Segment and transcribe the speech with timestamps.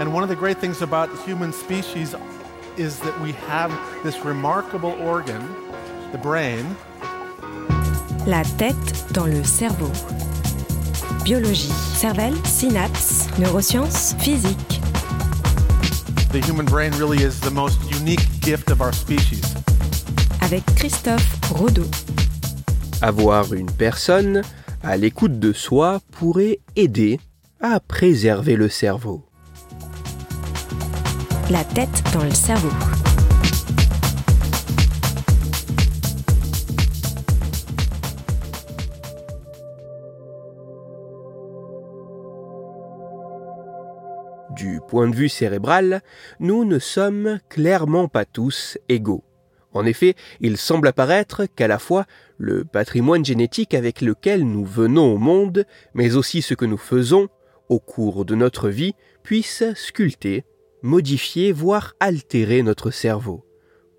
[0.00, 2.14] And one of the great things about the human species
[2.76, 3.70] is that we have
[4.02, 5.42] this remarkable organ,
[6.10, 6.64] the brain.
[8.26, 9.90] La tête dans le cerveau.
[11.24, 14.80] Biologie, cervelle, synapses, neurosciences, physique.
[16.32, 19.54] The human brain really is the most unique gift of our species.
[20.40, 21.86] Avec Christophe Rodeau.
[23.02, 24.42] Avoir une personne
[24.82, 27.20] à l'écoute de soi pourrait aider
[27.60, 29.24] à préserver le cerveau.
[31.52, 32.70] La tête dans le cerveau.
[44.56, 46.00] Du point de vue cérébral,
[46.40, 49.22] nous ne sommes clairement pas tous égaux.
[49.74, 52.06] En effet, il semble apparaître qu'à la fois
[52.38, 57.28] le patrimoine génétique avec lequel nous venons au monde, mais aussi ce que nous faisons
[57.68, 60.46] au cours de notre vie, puisse sculpter,
[60.82, 63.44] modifier, voire altérer notre cerveau.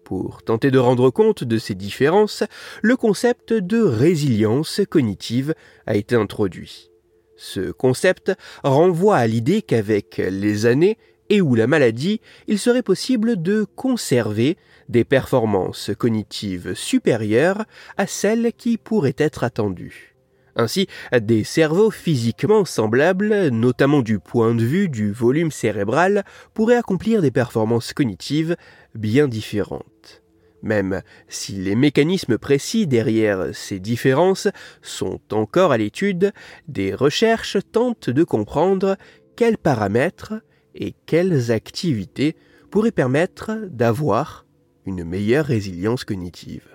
[0.04, 2.44] Pour tenter de rendre compte de ces différences,
[2.82, 5.56] le concept de résilience cognitive
[5.88, 6.92] a été introduit.
[7.38, 10.98] Ce concept renvoie à l'idée qu'avec les années
[11.30, 14.58] et ou la maladie, il serait possible de conserver
[14.90, 17.66] des performances cognitives supérieures
[17.98, 20.13] à celles qui pourraient être attendues.
[20.56, 26.24] Ainsi, des cerveaux physiquement semblables, notamment du point de vue du volume cérébral,
[26.54, 28.56] pourraient accomplir des performances cognitives
[28.94, 30.22] bien différentes.
[30.62, 34.48] Même si les mécanismes précis derrière ces différences
[34.82, 36.32] sont encore à l'étude,
[36.68, 38.96] des recherches tentent de comprendre
[39.36, 40.36] quels paramètres
[40.76, 42.36] et quelles activités
[42.72, 44.46] pourraient permettre d'avoir
[44.86, 46.68] une meilleure résilience cognitive.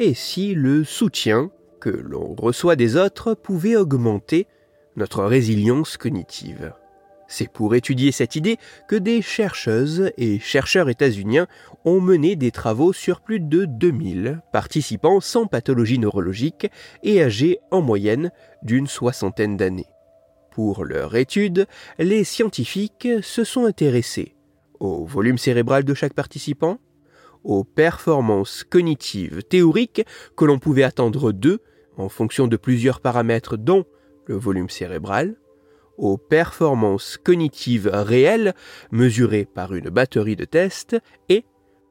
[0.00, 4.48] Et si le soutien que l'on reçoit des autres pouvait augmenter
[4.96, 6.72] notre résilience cognitive
[7.30, 8.58] c'est pour étudier cette idée
[8.88, 11.46] que des chercheuses et chercheurs états-uniens
[11.84, 16.66] ont mené des travaux sur plus de 2000 participants sans pathologie neurologique
[17.04, 18.32] et âgés en moyenne
[18.64, 19.86] d'une soixantaine d'années.
[20.50, 21.66] Pour leur étude,
[21.98, 24.34] les scientifiques se sont intéressés
[24.80, 26.78] au volume cérébral de chaque participant,
[27.44, 30.04] aux performances cognitives théoriques
[30.36, 31.60] que l'on pouvait attendre d'eux
[31.96, 33.84] en fonction de plusieurs paramètres dont
[34.26, 35.36] le volume cérébral,
[35.98, 38.54] aux performances cognitives réelles
[38.90, 40.96] mesurées par une batterie de tests
[41.28, 41.44] et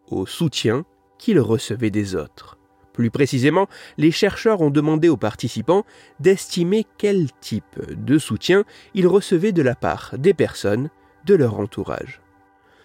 [0.08, 0.86] au soutien
[1.20, 2.58] qu'ils recevaient des autres.
[2.94, 3.68] Plus précisément,
[3.98, 5.86] les chercheurs ont demandé aux participants
[6.20, 10.90] d'estimer quel type de soutien ils recevaient de la part des personnes
[11.26, 12.22] de leur entourage.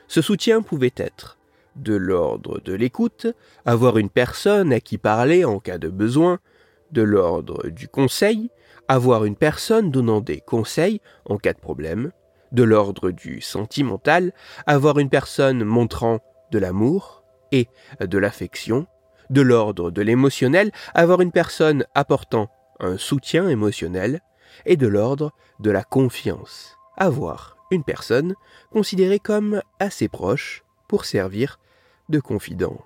[0.07, 1.39] Ce soutien pouvait être
[1.77, 3.27] de l'ordre de l'écoute,
[3.65, 6.39] avoir une personne à qui parler en cas de besoin,
[6.93, 8.51] de l'ordre du conseil,
[8.89, 12.13] avoir une personne donnant des conseils en cas de problème,
[12.53, 14.33] de l'ordre du sentimental,
[14.67, 16.21] avoir une personne montrant
[16.53, 17.69] de l'amour et
[18.01, 18.87] de l'affection,
[19.31, 22.49] de l'ordre de l'émotionnel, avoir une personne apportant
[22.81, 24.21] un soutien émotionnel,
[24.67, 28.34] et de l'ordre de la confiance, avoir une personne
[28.71, 31.59] considérée comme assez proche pour servir
[32.09, 32.78] de confident.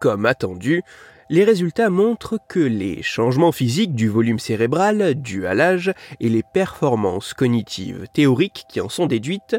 [0.00, 0.82] Comme attendu,
[1.28, 6.44] les résultats montrent que les changements physiques du volume cérébral dus à l'âge et les
[6.44, 9.56] performances cognitives théoriques qui en sont déduites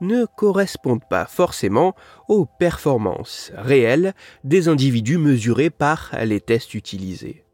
[0.00, 1.94] ne correspondent pas forcément
[2.28, 7.44] aux performances réelles des individus mesurés par les tests utilisés.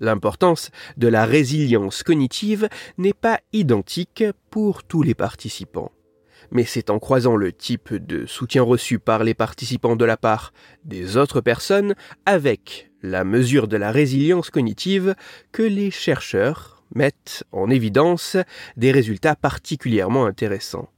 [0.00, 5.92] L'importance de la résilience cognitive n'est pas identique pour tous les participants
[6.50, 10.52] mais c'est en croisant le type de soutien reçu par les participants de la part
[10.84, 11.94] des autres personnes
[12.26, 15.14] avec la mesure de la résilience cognitive
[15.52, 18.36] que les chercheurs mettent en évidence
[18.76, 20.88] des résultats particulièrement intéressants.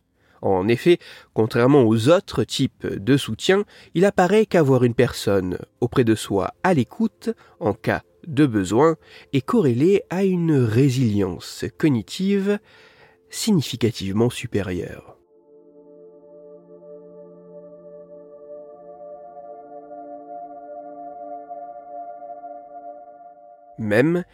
[0.42, 0.98] En effet,
[1.34, 3.64] contrairement aux autres types de soutien,
[3.94, 8.96] il apparaît qu'avoir une personne auprès de soi à l'écoute, en cas de besoin,
[9.32, 12.58] est corrélé à une résilience cognitive
[13.28, 15.18] significativement supérieure.
[23.78, 24.24] Même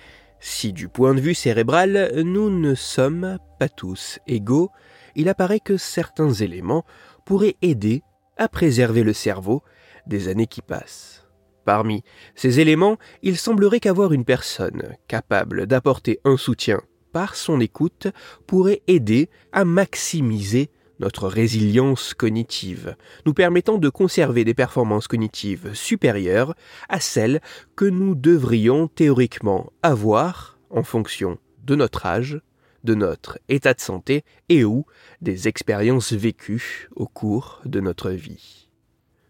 [0.41, 4.71] si du point de vue cérébral nous ne sommes pas tous égaux,
[5.15, 6.85] il apparaît que certains éléments
[7.25, 8.03] pourraient aider
[8.37, 9.63] à préserver le cerveau
[10.07, 11.26] des années qui passent.
[11.67, 12.05] Parmi
[12.37, 16.81] ces éléments, il semblerait qu'avoir une personne capable d'apporter un soutien
[17.13, 18.07] par son écoute
[18.47, 20.71] pourrait aider à maximiser
[21.01, 22.95] notre résilience cognitive,
[23.27, 26.55] nous permettant de conserver des performances cognitives supérieures
[26.89, 27.41] à celles
[27.75, 32.41] que nous devrions théoriquement avoir en fonction de notre âge,
[32.85, 34.87] de notre état de santé et ou
[35.21, 38.66] des expériences vécues au cours de notre vie.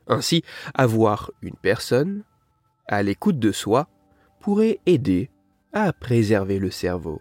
[0.06, 0.43] Ainsi,
[0.75, 2.23] avoir une personne
[2.87, 3.88] à l'écoute de soi
[4.41, 5.31] pourrait aider
[5.73, 7.20] à préserver le cerveau.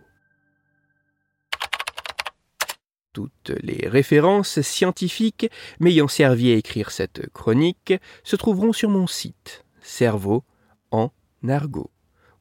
[3.13, 5.49] Toutes les références scientifiques
[5.79, 7.93] m'ayant servi à écrire cette chronique
[8.23, 10.43] se trouveront sur mon site Cerveau
[10.91, 11.11] en
[11.47, 11.91] argot.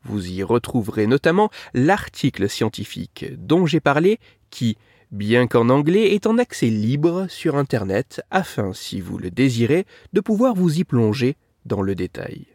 [0.03, 4.19] Vous y retrouverez notamment l'article scientifique dont j'ai parlé
[4.51, 4.77] qui,
[5.15, 10.21] bien qu'en anglais, est en accès libre sur Internet afin, si vous le désirez, de
[10.21, 12.47] pouvoir vous y plonger dans le détail.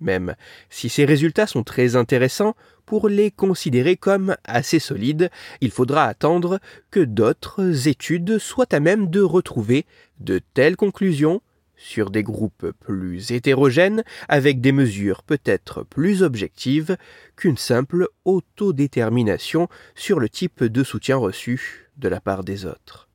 [0.00, 0.36] Même
[0.70, 2.54] si ces résultats sont très intéressants,
[2.84, 5.30] pour les considérer comme assez solides,
[5.60, 6.60] il faudra attendre
[6.92, 9.84] que d'autres études soient à même de retrouver
[10.20, 11.40] de telles conclusions
[11.76, 16.96] sur des groupes plus hétérogènes, avec des mesures peut-être plus objectives
[17.34, 23.08] qu'une simple autodétermination sur le type de soutien reçu de la part des autres.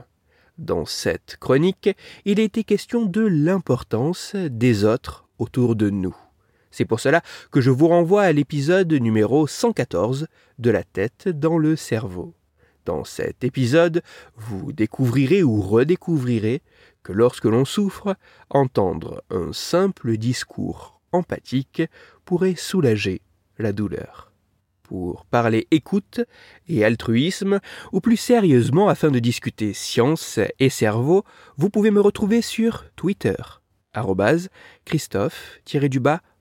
[0.60, 1.90] Dans cette chronique,
[2.26, 6.16] il a été question de l'importance des autres autour de nous.
[6.78, 10.28] C'est pour cela que je vous renvoie à l'épisode numéro 114
[10.60, 12.36] de la tête dans le cerveau.
[12.86, 14.04] Dans cet épisode,
[14.36, 16.62] vous découvrirez ou redécouvrirez
[17.02, 18.16] que lorsque l'on souffre,
[18.52, 21.82] entendre un simple discours empathique
[22.26, 23.24] pourrait soulager
[23.58, 24.32] la douleur.
[24.84, 26.22] Pour parler écoute
[26.68, 27.60] et altruisme,
[27.92, 31.24] ou plus sérieusement afin de discuter science et cerveau,
[31.58, 33.34] vous pouvez me retrouver sur Twitter,